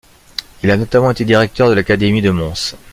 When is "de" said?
1.69-1.75, 2.23-2.31